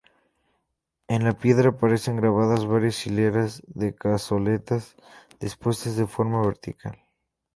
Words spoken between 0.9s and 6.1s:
En la piedra aparecen grabadas varias hileras de cazoletas dispuestas de